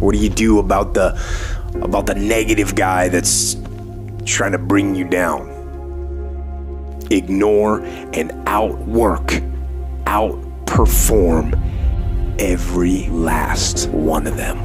What 0.00 0.14
do 0.14 0.18
you 0.18 0.30
do 0.30 0.58
about 0.58 0.94
the 0.94 1.20
about 1.82 2.06
the 2.06 2.14
negative 2.14 2.74
guy 2.74 3.08
that's 3.10 3.56
trying 4.24 4.52
to 4.52 4.58
bring 4.58 4.94
you 4.94 5.04
down? 5.04 5.48
Ignore 7.10 7.80
and 8.14 8.32
outwork, 8.46 9.26
outperform 10.04 11.54
every 12.40 13.08
last 13.08 13.90
one 13.90 14.26
of 14.26 14.38
them. 14.38 14.56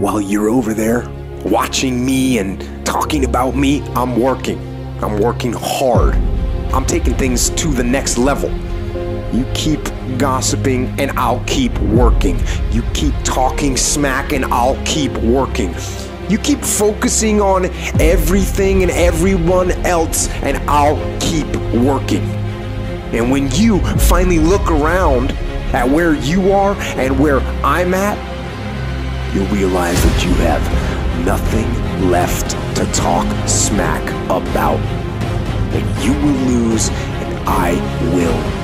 While 0.00 0.22
you're 0.22 0.48
over 0.48 0.72
there 0.72 1.06
watching 1.44 2.02
me 2.02 2.38
and 2.38 2.86
talking 2.86 3.26
about 3.26 3.54
me, 3.54 3.82
I'm 3.94 4.18
working. 4.18 4.58
I'm 5.04 5.18
working 5.18 5.52
hard. 5.52 6.14
I'm 6.72 6.86
taking 6.86 7.14
things 7.14 7.50
to 7.50 7.68
the 7.68 7.84
next 7.84 8.16
level. 8.16 8.50
You 9.32 9.46
keep 9.54 9.80
gossiping 10.18 10.88
and 10.98 11.12
I'll 11.12 11.42
keep 11.46 11.76
working. 11.78 12.40
You 12.72 12.82
keep 12.94 13.14
talking 13.22 13.76
smack 13.76 14.32
and 14.32 14.44
I'll 14.46 14.80
keep 14.84 15.12
working. 15.18 15.72
You 16.28 16.36
keep 16.38 16.60
focusing 16.60 17.40
on 17.40 17.66
everything 18.00 18.82
and 18.82 18.90
everyone 18.90 19.70
else 19.86 20.28
and 20.42 20.56
I'll 20.68 20.98
keep 21.20 21.46
working. 21.74 22.22
And 23.12 23.30
when 23.30 23.50
you 23.52 23.80
finally 23.98 24.40
look 24.40 24.68
around 24.68 25.30
at 25.72 25.88
where 25.88 26.14
you 26.14 26.50
are 26.52 26.74
and 26.96 27.18
where 27.18 27.40
I'm 27.64 27.94
at, 27.94 28.18
you'll 29.32 29.46
realize 29.46 30.02
that 30.02 30.24
you 30.24 30.34
have 30.34 31.24
nothing 31.24 32.10
left 32.10 32.50
to 32.76 32.84
talk 32.92 33.26
smack 33.48 34.02
about. 34.24 34.80
And 35.72 36.04
you 36.04 36.12
will 36.14 36.40
lose 36.48 36.88
and 36.88 37.48
I 37.48 37.74
will 38.12 38.59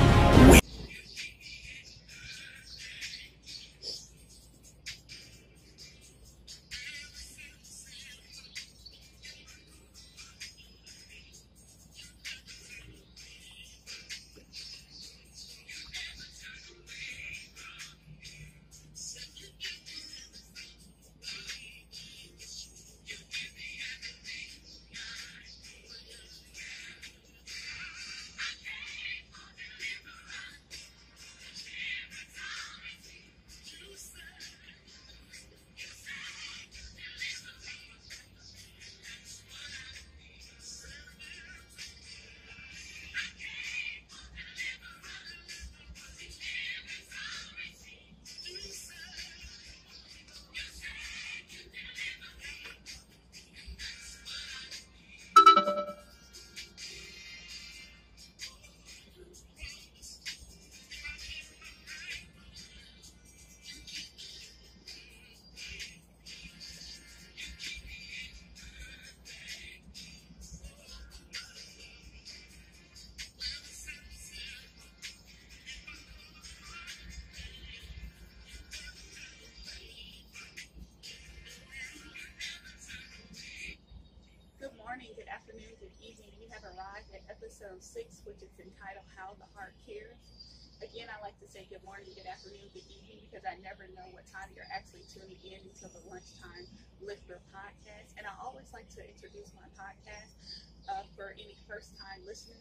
at 87.77 87.85
six, 87.85 88.25
which 88.25 88.41
is 88.41 88.49
entitled 88.57 89.05
How 89.13 89.37
the 89.37 89.45
Heart 89.53 89.77
Cares. 89.85 90.17
Again, 90.81 91.13
I 91.13 91.21
like 91.21 91.37
to 91.45 91.45
say 91.45 91.69
good 91.69 91.85
morning, 91.85 92.09
good 92.17 92.25
afternoon, 92.25 92.73
good 92.73 92.89
evening 92.89 93.21
because 93.21 93.45
I 93.45 93.53
never 93.61 93.85
know 93.93 94.09
what 94.17 94.25
time 94.25 94.49
you're 94.57 94.69
actually 94.73 95.05
tuning 95.05 95.37
in 95.45 95.61
until 95.61 95.93
the 95.93 96.01
lunchtime 96.09 96.65
lifter 97.05 97.37
podcast. 97.53 98.17
And 98.17 98.25
I 98.25 98.33
always 98.41 98.73
like 98.73 98.89
to 98.97 99.01
introduce 99.05 99.53
my 99.53 99.69
podcast 99.77 100.33
uh, 100.89 101.05
for 101.13 101.37
any 101.37 101.53
first 101.69 101.93
time 102.01 102.25
listener. 102.25 102.57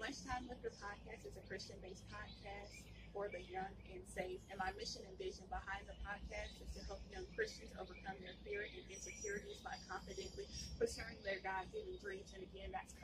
Lunchtime 0.00 0.48
Lifter 0.48 0.72
Podcast 0.80 1.28
is 1.28 1.36
a 1.36 1.44
Christian 1.44 1.76
based 1.84 2.08
podcast 2.08 2.80
for 3.12 3.28
the 3.28 3.42
young 3.48 3.72
and 3.92 4.02
safe. 4.06 4.40
And 4.50 4.58
my 4.60 4.72
mission 4.76 5.04
and 5.06 5.16
vision 5.18 5.46
behind 5.48 5.84
the 5.88 5.96
podcast 6.04 6.56
is 6.60 6.70
to 6.76 6.80
help 6.86 7.00
young 7.08 7.26
Christians 7.34 7.72
overcome 7.76 8.16
their 8.20 8.36
fear 8.44 8.66
and 8.68 8.84
insecurities 8.88 9.60
by 9.64 9.74
confidently 9.88 10.46
pursuing 10.76 11.18
their 11.24 11.40
God 11.40 11.68
given 11.72 11.96
dreams. 12.00 12.32
And 12.36 12.42
again, 12.44 12.72
that's 12.72 12.94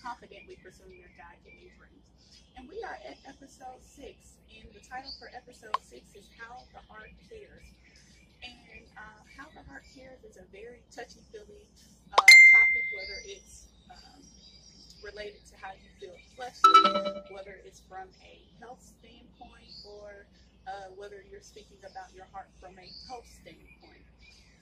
confidently 0.00 0.56
pursuing 0.60 1.00
their 1.00 1.14
God 1.16 1.36
given 1.44 1.68
dreams. 1.76 2.06
And 2.56 2.70
we 2.70 2.78
are 2.86 2.98
at 3.02 3.18
episode 3.26 3.82
six. 3.82 4.38
And 4.54 4.70
the 4.70 4.82
title 4.86 5.10
for 5.18 5.30
episode 5.34 5.74
six 5.82 6.06
is 6.14 6.26
How 6.38 6.62
the 6.70 6.82
Heart 6.86 7.10
Cares. 7.26 7.66
And 8.44 8.86
uh, 8.94 9.20
How 9.34 9.48
the 9.50 9.64
Heart 9.66 9.84
Cares 9.90 10.22
is 10.22 10.36
a 10.36 10.46
very 10.54 10.84
touchy 10.94 11.24
feely 11.32 11.66
uh, 12.12 12.28
topic, 12.54 12.84
whether 12.94 13.18
it's 13.26 13.66
um, 13.90 14.22
related 15.04 15.44
to 15.52 15.54
how 15.60 15.76
you 15.76 15.88
feel 16.00 16.16
fleshly, 16.32 16.80
whether 17.28 17.60
it's 17.68 17.84
from 17.84 18.08
a 18.24 18.34
health 18.58 18.80
standpoint 18.80 19.68
or 19.84 20.24
uh, 20.64 20.88
whether 20.96 21.20
you're 21.28 21.44
speaking 21.44 21.76
about 21.84 22.08
your 22.16 22.24
heart 22.32 22.48
from 22.56 22.72
a 22.80 22.88
health 23.06 23.28
standpoint. 23.28 24.08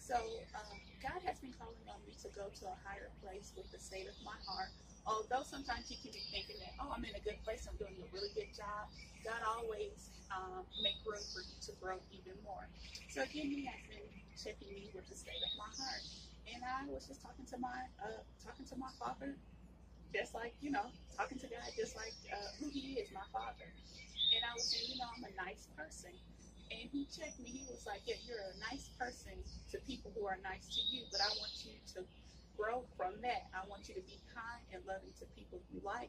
So, 0.02 0.19
um, 0.58 0.76
God 0.98 1.22
has 1.22 1.38
been 1.38 1.54
calling 1.54 1.86
on 1.86 2.02
me 2.02 2.19
to 2.26 2.28
go 2.34 2.50
to 2.50 2.64
a 2.66 2.76
higher 2.82 3.14
place 3.22 3.54
with 3.54 3.70
the 3.70 3.78
state 3.78 4.10
of 4.10 4.19
my 4.26 4.34
heart. 4.50 4.75
Although 5.06 5.47
sometimes 5.47 5.91
you 5.94 5.98
can 6.02 6.10
be 6.10 6.22
thinking 6.34 6.58
that, 6.58 6.75
oh, 6.82 6.91
I'm 6.91 7.06
in 7.06 7.14
a 7.14 7.22
good 7.22 7.38
place, 7.47 7.70
I'm 7.70 7.78
doing 7.78 7.94
a 8.02 8.08
really 8.10 8.31
good 8.34 8.50
job. 8.50 8.91
God 9.22 9.38
always 9.47 10.10
um, 10.34 10.66
make 10.82 10.98
room 11.06 11.22
for 11.31 11.42
you 11.47 11.54
to 11.70 11.72
grow 11.78 12.02
even 12.10 12.34
more. 12.42 12.66
So 13.14 13.22
again, 13.22 13.47
He 13.47 13.62
has 13.70 13.78
been 13.86 14.06
checking 14.34 14.75
me 14.75 14.91
with 14.91 15.06
the 15.06 15.14
state 15.14 15.38
of 15.38 15.54
my 15.54 15.70
heart, 15.70 16.02
and 16.50 16.60
I 16.66 16.82
was 16.91 17.06
just 17.06 17.22
talking 17.22 17.47
to 17.47 17.58
my 17.62 17.86
uh, 18.02 18.22
talking 18.42 18.66
to 18.75 18.76
my 18.78 18.91
Father 18.98 19.38
just 20.12 20.34
like 20.34 20.54
you 20.60 20.70
know 20.70 20.92
talking 21.16 21.38
to 21.40 21.48
God, 21.48 21.68
just 21.76 21.96
like 21.96 22.14
uh, 22.32 22.50
who 22.60 22.68
He 22.70 23.00
is, 23.00 23.08
my 23.12 23.24
Father. 23.32 23.68
And 24.32 24.40
I 24.48 24.56
was 24.56 24.64
saying, 24.72 24.88
you 24.88 24.96
know, 24.96 25.08
I'm 25.12 25.28
a 25.28 25.34
nice 25.36 25.68
person. 25.76 26.12
And 26.72 26.88
he 26.88 27.04
checked 27.04 27.36
me. 27.36 27.52
He 27.52 27.68
was 27.68 27.84
like, 27.84 28.00
yeah, 28.08 28.16
you're 28.24 28.40
a 28.40 28.56
nice 28.72 28.88
person 28.96 29.36
to 29.72 29.76
people 29.84 30.08
who 30.16 30.24
are 30.24 30.40
nice 30.40 30.72
to 30.72 30.80
you, 30.88 31.04
but 31.12 31.20
I 31.20 31.28
want 31.36 31.52
you 31.68 31.76
to 31.92 32.00
grow 32.56 32.88
from 32.96 33.20
that. 33.20 33.52
I 33.52 33.60
want 33.68 33.92
you 33.92 33.94
to 34.00 34.04
be 34.08 34.24
kind 34.32 34.64
and 34.72 34.80
loving 34.88 35.12
to 35.20 35.28
people 35.36 35.60
you 35.68 35.84
like, 35.84 36.08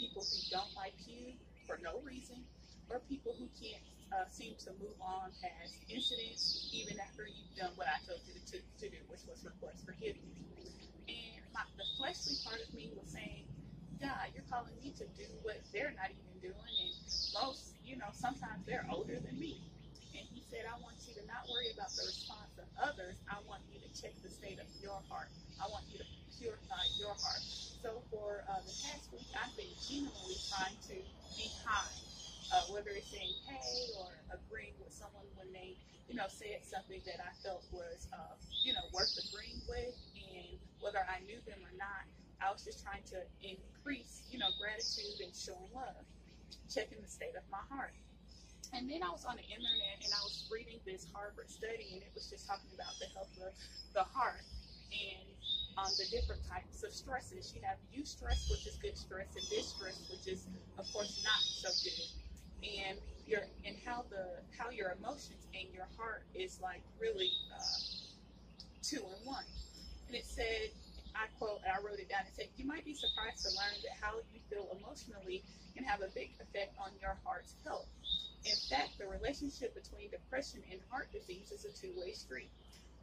people 0.00 0.24
who 0.32 0.40
don't 0.48 0.72
like 0.72 0.96
you 1.04 1.36
for 1.68 1.76
no 1.84 2.00
reason, 2.00 2.40
or 2.88 3.04
people 3.04 3.36
who 3.36 3.52
can't 3.52 3.84
uh, 4.16 4.24
seem 4.32 4.56
to 4.64 4.72
move 4.80 4.96
on 5.04 5.28
past 5.44 5.76
incidents, 5.92 6.56
even 6.72 6.96
after 6.96 7.28
you've 7.28 7.52
done 7.52 7.76
what 7.76 7.92
I 7.92 8.00
told 8.08 8.24
you 8.24 8.32
to, 8.32 8.42
to, 8.56 8.58
to 8.80 8.86
do, 8.88 9.00
which 9.12 9.28
was 9.28 9.44
request 9.44 9.84
forgiveness. 9.84 10.24
And 11.04 11.44
my, 11.52 11.64
the 11.76 11.84
fleshly 12.00 12.40
part 12.40 12.64
of 12.64 12.72
me 12.72 12.88
was 12.96 13.12
saying, 13.12 13.44
God, 14.00 14.30
you're 14.34 14.46
calling 14.50 14.74
me 14.80 14.94
to 14.98 15.06
do 15.18 15.26
what 15.42 15.62
they're 15.74 15.94
not 15.94 16.10
even 16.14 16.38
doing. 16.40 16.74
And 16.82 16.94
most, 17.34 17.76
you 17.84 17.98
know, 17.98 18.10
sometimes 18.14 18.64
they're 18.66 18.86
older 18.90 19.18
than 19.18 19.38
me. 19.38 19.62
And 20.14 20.24
he 20.30 20.42
said, 20.42 20.64
I 20.66 20.78
want 20.80 21.06
you 21.06 21.14
to 21.18 21.24
not 21.26 21.50
worry 21.50 21.70
about 21.74 21.94
the 21.98 22.06
response 22.06 22.58
of 22.58 22.66
others. 22.78 23.18
I 23.28 23.42
want 23.46 23.62
you 23.68 23.78
to 23.82 23.90
check 23.92 24.14
the 24.22 24.30
state 24.30 24.58
of 24.58 24.70
your 24.80 25.02
heart. 25.10 25.30
I 25.60 25.68
want 25.68 25.84
you 25.90 25.98
to 25.98 26.08
purify 26.38 26.90
your 26.96 27.14
heart. 27.20 27.42
So 27.82 28.02
for 28.10 28.44
uh, 28.48 28.62
the 28.66 28.74
past 28.86 29.10
week, 29.12 29.28
I've 29.34 29.54
been 29.58 29.74
genuinely 29.78 30.38
trying 30.48 30.78
to 30.90 30.96
be 31.36 31.52
kind. 31.62 32.06
Uh, 32.48 32.64
whether 32.72 32.96
it's 32.96 33.10
saying 33.12 33.36
hey 33.44 33.92
or 33.92 34.24
agreeing 34.32 34.72
with 34.80 34.92
someone 34.94 35.28
when 35.36 35.52
they, 35.52 35.76
you 36.08 36.16
know, 36.16 36.24
said 36.32 36.64
something 36.64 37.02
that 37.04 37.20
I 37.20 37.30
felt 37.44 37.64
was, 37.70 38.08
uh, 38.12 38.40
you 38.64 38.72
know, 38.72 38.88
worth 38.92 39.12
agreeing 39.20 39.60
with, 39.68 39.92
and 40.16 40.56
whether 40.80 41.04
I 41.04 41.20
knew 41.28 41.44
them 41.44 41.60
or 41.60 41.74
not, 41.76 42.08
I 42.42 42.52
was 42.52 42.64
just 42.64 42.82
trying 42.84 43.02
to 43.14 43.18
increase, 43.42 44.22
you 44.30 44.38
know, 44.38 44.50
gratitude 44.58 45.20
and 45.20 45.34
showing 45.34 45.70
love, 45.74 46.06
checking 46.70 47.00
the 47.02 47.08
state 47.08 47.34
of 47.36 47.42
my 47.50 47.62
heart. 47.70 47.94
And 48.72 48.90
then 48.90 49.02
I 49.02 49.10
was 49.10 49.24
on 49.24 49.36
the 49.36 49.48
internet 49.48 50.04
and 50.04 50.12
I 50.12 50.22
was 50.22 50.44
reading 50.50 50.78
this 50.84 51.08
Harvard 51.12 51.50
study, 51.50 51.88
and 51.94 52.02
it 52.02 52.12
was 52.14 52.28
just 52.28 52.46
talking 52.46 52.70
about 52.74 52.98
the 53.00 53.06
health 53.14 53.32
of 53.40 53.52
the 53.94 54.04
heart 54.04 54.44
and 54.92 55.26
um, 55.78 55.92
the 55.96 56.04
different 56.06 56.42
types 56.46 56.82
of 56.84 56.92
stresses. 56.92 57.54
You 57.54 57.62
have 57.64 57.78
eustress, 57.94 58.50
which 58.50 58.66
is 58.66 58.76
good 58.76 58.96
stress, 58.96 59.36
and 59.36 59.48
distress, 59.48 60.04
which 60.10 60.28
is, 60.28 60.46
of 60.78 60.90
course, 60.92 61.16
not 61.24 61.40
so 61.42 61.70
good. 61.82 62.08
And 62.62 62.98
your 63.26 63.42
and 63.64 63.76
how 63.86 64.04
the 64.10 64.42
how 64.58 64.70
your 64.70 64.92
emotions 65.00 65.46
and 65.54 65.72
your 65.72 65.86
heart 65.96 66.24
is 66.34 66.60
like 66.60 66.82
really 67.00 67.32
uh, 67.52 67.78
two 68.82 68.98
in 68.98 69.20
one. 69.24 69.44
And 70.08 70.16
it 70.16 70.26
said, 70.26 70.72
I 71.18 71.26
quote, 71.38 71.60
and 71.66 71.74
I 71.74 71.82
wrote 71.82 71.98
it 71.98 72.08
down. 72.08 72.22
It 72.26 72.34
said, 72.34 72.48
"You 72.56 72.64
might 72.64 72.84
be 72.84 72.94
surprised 72.94 73.42
to 73.42 73.50
learn 73.50 73.74
that 73.82 73.98
how 74.00 74.22
you 74.32 74.38
feel 74.48 74.70
emotionally 74.70 75.42
can 75.74 75.82
have 75.84 76.00
a 76.00 76.08
big 76.14 76.30
effect 76.40 76.78
on 76.78 76.90
your 77.02 77.18
heart's 77.24 77.54
health. 77.64 77.90
In 78.44 78.56
fact, 78.70 78.98
the 78.98 79.06
relationship 79.06 79.74
between 79.74 80.10
depression 80.10 80.62
and 80.70 80.80
heart 80.90 81.10
disease 81.12 81.50
is 81.50 81.64
a 81.64 81.72
two-way 81.74 82.12
street. 82.12 82.50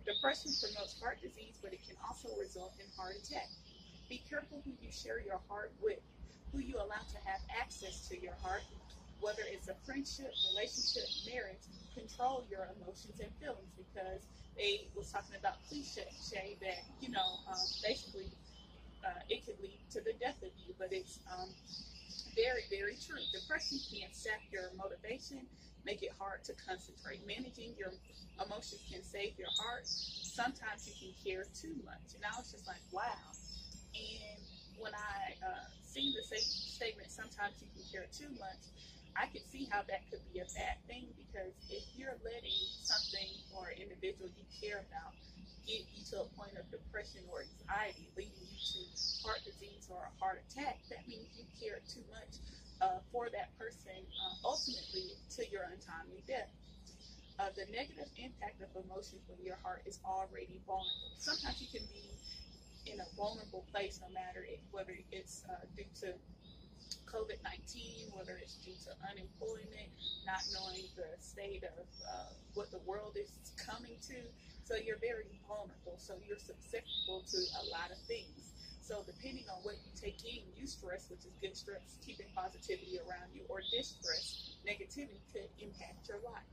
Depression 0.05 0.55
promotes 0.61 0.97
heart 0.99 1.21
disease, 1.21 1.59
but 1.61 1.73
it 1.73 1.83
can 1.85 1.97
also 2.07 2.29
result 2.39 2.73
in 2.79 2.85
heart 2.95 3.17
attack. 3.17 3.49
Be 4.07 4.23
careful 4.29 4.61
who 4.63 4.71
you 4.79 4.91
share 4.91 5.19
your 5.19 5.41
heart 5.49 5.73
with, 5.81 5.99
who 6.51 6.59
you 6.59 6.77
allow 6.77 7.03
to 7.11 7.19
have 7.25 7.41
access 7.49 8.07
to 8.07 8.19
your 8.19 8.35
heart, 8.41 8.63
whether 9.25 9.41
it's 9.49 9.67
a 9.67 9.73
friendship, 9.89 10.37
relationship, 10.45 11.09
marriage, 11.25 11.65
control 11.97 12.45
your 12.45 12.69
emotions 12.77 13.17
and 13.17 13.33
feelings 13.41 13.73
because 13.73 14.21
they 14.53 14.85
was 14.93 15.09
talking 15.09 15.33
about 15.33 15.57
cliche 15.65 16.05
that, 16.61 16.85
you 17.01 17.09
know, 17.09 17.41
um, 17.49 17.65
basically 17.81 18.29
uh, 19.01 19.25
it 19.27 19.41
could 19.41 19.57
lead 19.65 19.81
to 19.89 19.99
the 20.05 20.13
death 20.21 20.37
of 20.45 20.53
you, 20.61 20.77
but 20.77 20.93
it's 20.93 21.19
um, 21.33 21.49
very, 22.37 22.69
very 22.69 22.93
true. 23.01 23.25
Depression 23.33 23.81
can 23.89 24.13
sap 24.13 24.45
your 24.53 24.69
motivation, 24.77 25.41
make 25.85 26.03
it 26.03 26.13
hard 26.21 26.45
to 26.45 26.53
concentrate. 26.61 27.25
Managing 27.25 27.73
your 27.81 27.97
emotions 28.37 28.85
can 28.91 29.01
save 29.01 29.33
your 29.41 29.51
heart. 29.57 29.89
Sometimes 30.21 30.85
you 30.85 30.93
can 31.01 31.13
care 31.17 31.49
too 31.53 31.73
much. 31.81 32.13
And 32.13 32.21
I 32.21 32.37
was 32.37 32.51
just 32.51 32.67
like, 32.67 32.83
wow. 32.93 33.33
And 33.97 34.41
when 34.77 34.91
I 34.93 35.39
uh, 35.41 35.65
seen 35.81 36.13
the 36.13 36.23
statement, 36.67 37.09
sometimes 37.11 37.63
you 37.63 37.69
can 37.71 37.85
care 37.87 38.07
too 38.11 38.29
much, 38.37 38.69
I 39.15 39.27
could 39.31 39.47
see 39.47 39.67
how 39.71 39.81
that 39.87 40.03
could 40.11 40.21
be 40.33 40.39
a 40.39 40.49
bad 40.55 40.77
thing 40.87 41.07
because 41.15 41.55
if 41.69 41.83
you're 41.95 42.19
letting 42.23 42.59
something 42.83 43.31
or 43.51 43.71
an 43.71 43.81
individual 43.81 44.27
you 44.35 44.43
care 44.59 44.83
about 44.91 45.15
get 45.65 45.87
you 45.91 46.03
to 46.13 46.21
a 46.21 46.27
point 46.37 46.53
of 46.59 46.69
depression 46.69 47.25
or 47.31 47.41
anxiety, 47.41 48.07
leading 48.15 48.45
you 48.45 48.59
to 48.75 48.79
heart 49.25 49.41
disease 49.43 49.89
or 49.89 50.05
a 50.05 50.13
heart 50.21 50.43
attack, 50.45 50.77
that 50.93 51.01
means 51.09 51.33
you 51.33 51.43
care 51.57 51.81
too 51.89 52.05
much 52.13 52.37
uh, 52.81 53.01
for 53.11 53.29
that 53.33 53.49
person, 53.57 53.97
uh, 54.21 54.35
ultimately 54.45 55.17
to 55.33 55.41
your 55.49 55.65
untimely 55.73 56.21
death. 56.29 56.53
Uh, 57.39 57.49
the 57.57 57.65
negative 57.73 58.07
impact 58.15 58.61
of 58.61 58.69
emotions 58.85 59.25
when 59.27 59.41
your 59.43 59.57
heart 59.63 59.81
is 59.85 59.99
already 60.05 60.61
vulnerable. 60.67 61.11
Sometimes 61.17 61.59
you 61.59 61.67
can 61.67 61.83
be 61.91 62.15
in 62.85 63.01
a 63.01 63.07
vulnerable 63.17 63.65
place, 63.73 63.99
no 63.99 64.07
matter 64.13 64.45
it, 64.45 64.61
whether 64.71 64.95
it's 65.11 65.43
uh, 65.49 65.65
due 65.75 65.89
to 65.99 66.13
COVID 67.05 67.39
19, 67.43 68.11
whether 68.11 68.37
it's 68.41 68.57
due 68.61 68.77
to 68.85 68.91
unemployment, 69.09 69.89
not 70.25 70.41
knowing 70.51 70.85
the 70.97 71.09
state 71.21 71.63
of 71.63 71.87
uh, 72.05 72.33
what 72.53 72.71
the 72.71 72.81
world 72.85 73.15
is 73.15 73.31
coming 73.55 73.97
to. 74.09 74.17
So 74.65 74.75
you're 74.75 75.01
very 75.01 75.29
vulnerable. 75.47 75.97
So 75.97 76.17
you're 76.25 76.41
susceptible 76.41 77.21
to 77.29 77.39
a 77.61 77.63
lot 77.69 77.93
of 77.93 77.99
things. 78.09 78.55
So 78.81 79.01
depending 79.05 79.45
on 79.49 79.61
what 79.65 79.81
you 79.81 79.89
take 79.97 80.21
in, 80.25 80.45
eustress, 80.53 81.09
which 81.09 81.25
is 81.25 81.33
good 81.41 81.57
stress, 81.57 81.97
keeping 82.05 82.29
positivity 82.37 83.01
around 83.01 83.33
you, 83.33 83.41
or 83.49 83.61
distress, 83.61 84.57
negativity 84.61 85.21
could 85.33 85.49
impact 85.57 86.05
your 86.09 86.21
life. 86.21 86.45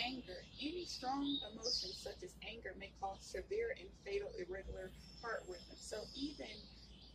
Anger. 0.00 0.40
Any 0.56 0.88
strong 0.88 1.28
emotions 1.52 2.00
such 2.00 2.24
as 2.24 2.32
anger 2.48 2.72
may 2.80 2.88
cause 3.00 3.20
severe 3.20 3.76
and 3.76 3.88
fatal 4.04 4.32
irregular 4.40 4.88
heart 5.20 5.44
rhythm. 5.48 5.76
So 5.76 6.00
even 6.16 6.48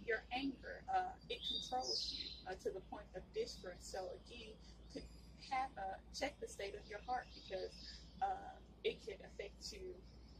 your 0.07 0.23
anger, 0.31 0.85
uh, 0.93 1.13
it 1.29 1.41
controls 1.49 2.13
you 2.13 2.29
uh, 2.47 2.55
to 2.61 2.69
the 2.69 2.81
point 2.93 3.09
of 3.15 3.21
distress. 3.33 3.81
So 3.81 4.13
again, 4.25 4.53
to 4.93 5.01
have 5.51 5.69
uh, 5.77 5.97
check 6.13 6.37
the 6.39 6.47
state 6.47 6.75
of 6.77 6.85
your 6.89 6.99
heart 7.05 7.25
because 7.33 7.73
uh, 8.21 8.55
it 8.83 9.01
can 9.05 9.17
affect 9.25 9.73
you 9.73 9.93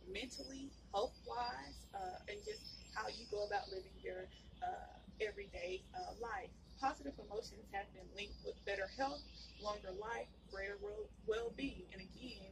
mentally, 0.06 0.69
health 0.94 1.17
wise, 1.25 1.81
uh, 1.94 2.29
and 2.29 2.38
just 2.45 2.85
how 2.94 3.09
you 3.09 3.25
go 3.31 3.45
about 3.45 3.67
living 3.69 3.97
your 4.01 4.29
everyday 5.23 5.79
life. 6.19 6.51
Positive 6.81 7.15
emotions 7.15 7.71
have 7.71 7.88
been 7.95 8.06
linked 8.19 8.35
with 8.44 8.59
better 8.65 8.91
health, 9.00 9.23
longer 9.63 9.95
life, 9.95 10.27
greater 10.51 10.77
well 11.25 11.53
being. 11.56 11.88
And 11.94 12.03
again, 12.03 12.51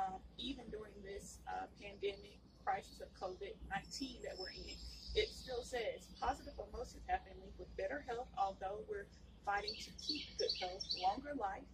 um, 0.00 0.18
even 0.38 0.64
during 0.72 0.96
this 1.04 1.38
pandemic 1.76 2.40
crisis 2.64 3.00
of 3.04 3.12
COVID 3.20 3.52
19 3.68 4.24
that 4.24 4.40
we're 4.40 4.56
in, 4.56 4.76
it 5.14 5.28
still 5.32 5.64
says 5.64 6.08
positive 6.20 6.54
emotions 6.60 7.02
have 7.08 7.24
been 7.24 7.34
linked 7.40 7.58
with 7.58 7.72
better 7.88 8.04
health, 8.06 8.28
although 8.36 8.84
we're 8.88 9.08
fighting 9.44 9.74
to 9.80 9.90
keep 10.06 10.24
good 10.38 10.52
health, 10.60 10.84
longer 11.00 11.32
life, 11.40 11.68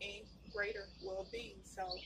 and 0.00 0.22
greater 0.54 0.88
well 1.02 1.26
being. 1.32 1.58
So, 1.62 2.02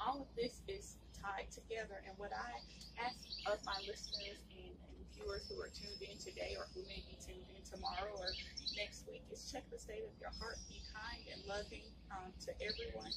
all 0.00 0.22
of 0.22 0.28
this 0.36 0.62
is 0.68 0.96
tied 1.12 1.50
together. 1.50 2.00
And 2.06 2.16
what 2.18 2.32
I 2.32 2.60
ask 3.00 3.28
of 3.46 3.60
my 3.64 3.80
listeners 3.86 4.40
and, 4.52 4.72
and 4.88 4.96
viewers 5.14 5.48
who 5.48 5.60
are 5.60 5.70
tuned 5.72 6.00
in 6.00 6.16
today 6.18 6.56
or 6.56 6.68
who 6.74 6.82
may 6.88 7.04
be 7.06 7.16
tuned 7.20 7.48
in 7.52 7.62
tomorrow 7.64 8.12
or 8.16 8.36
next 8.76 9.06
week 9.08 9.24
is 9.32 9.50
check 9.50 9.64
the 9.72 9.78
state 9.78 10.04
of 10.04 10.12
your 10.20 10.32
heart, 10.40 10.60
be 10.68 10.82
kind 10.92 11.24
and 11.32 11.40
loving 11.48 11.88
um, 12.12 12.32
to 12.44 12.52
everyone. 12.60 13.12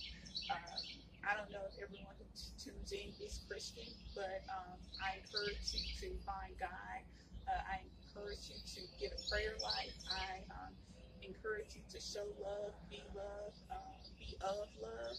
Um, 0.50 0.83
I 1.24 1.35
don't 1.35 1.51
know 1.51 1.68
if 1.68 1.75
everyone 1.83 2.15
who 2.19 2.27
tunes 2.56 2.92
in 2.92 3.12
is 3.19 3.44
Christian, 3.47 3.92
but 4.15 4.44
um, 4.47 4.80
I 5.03 5.19
encourage 5.19 5.75
you 5.75 5.83
to 6.00 6.15
find 6.24 6.56
God. 6.59 7.03
Uh, 7.47 7.59
I 7.68 7.83
encourage 7.83 8.50
you 8.50 8.59
to 8.80 8.81
get 9.00 9.12
a 9.12 9.19
prayer 9.30 9.58
life. 9.62 9.96
I 10.10 10.44
um, 10.52 10.76
encourage 11.24 11.76
you 11.76 11.84
to 11.92 12.00
show 12.02 12.26
love, 12.42 12.74
be 12.90 13.06
love, 13.16 13.54
uh, 13.72 14.00
be 14.20 14.38
of 14.42 14.70
love, 14.81 15.18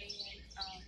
and 0.00 0.40
um, 0.58 0.82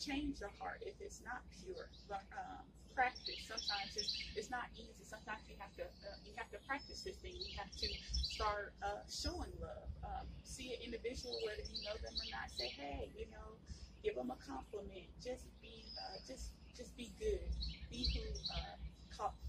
change 0.00 0.40
your 0.40 0.52
heart 0.58 0.82
if 0.82 0.96
it's 1.00 1.22
not 1.22 1.42
pure. 1.60 1.90
But, 2.08 2.24
um, 2.34 2.66
practice. 2.94 3.42
Sometimes 3.46 3.96
it's, 3.96 4.16
it's 4.36 4.50
not 4.50 4.66
easy. 4.76 5.04
Sometimes 5.04 5.48
you 5.48 5.56
have 5.60 5.74
to 5.76 5.84
uh, 5.84 6.18
you 6.24 6.34
have 6.36 6.50
to 6.50 6.58
practice 6.66 7.02
this 7.02 7.18
thing. 7.18 7.36
You 7.40 7.52
have 7.56 7.70
to 7.82 7.88
start 8.26 8.74
uh, 8.82 9.04
showing 9.08 9.52
love. 9.60 9.90
Um, 10.04 10.26
see 10.44 10.74
an 10.74 10.80
individual, 10.84 11.40
whether 11.42 11.62
you 11.68 11.82
know 11.84 11.96
them 12.02 12.18
or 12.20 12.28
not. 12.30 12.50
Say, 12.52 12.72
hey, 12.76 13.12
you 13.16 13.30
know, 13.30 13.58
give 14.04 14.16
them 14.16 14.30
a 14.30 14.38
compliment. 14.42 15.10
Just 15.22 15.48
be, 15.62 15.92
uh, 15.98 16.18
just, 16.26 16.54
just 16.76 16.96
be 16.96 17.14
good. 17.18 17.50
Be 17.90 18.10
who 18.14 18.22
uh, 18.50 18.76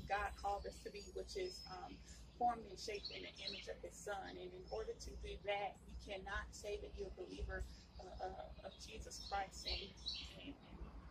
God 0.10 0.32
called 0.42 0.66
us 0.68 0.80
to 0.86 0.92
be, 0.92 1.12
which 1.16 1.38
is 1.38 1.62
um, 1.70 1.98
formed 2.40 2.64
and 2.72 2.80
shaped 2.80 3.12
in 3.12 3.22
the 3.28 3.36
image 3.44 3.68
of 3.68 3.76
His 3.84 3.94
Son. 3.94 4.32
And 4.32 4.48
in 4.48 4.66
order 4.72 4.96
to 4.96 5.12
do 5.20 5.36
that, 5.46 5.76
you 5.84 5.94
cannot 6.00 6.48
say 6.56 6.80
that 6.80 6.96
you're 6.96 7.12
a 7.12 7.18
believer 7.20 7.68
uh, 8.00 8.08
uh 8.24 8.66
of 8.66 8.72
Jesus 8.80 9.20
Christ 9.28 9.68
and 9.68 9.84
and, 10.40 10.56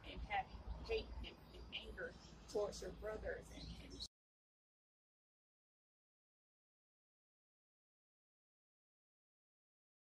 and, 0.09 0.19
have 0.33 0.49
hate 0.89 1.05
and, 1.21 1.37
and, 1.53 1.63
anger 1.85 2.17
towards 2.49 2.81
your 2.81 2.97
brothers 2.97 3.45
and, 3.53 3.69
and 3.85 4.08